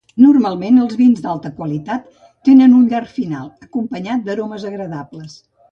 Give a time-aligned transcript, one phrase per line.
[0.21, 2.09] Normalment, els vins d"alta qualitat
[2.49, 5.43] tenen un llarg final, acompanyat d"aromes agradables.